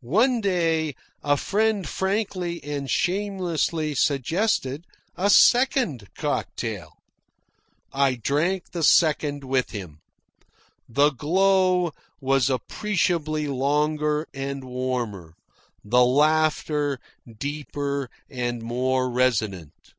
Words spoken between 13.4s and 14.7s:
longer and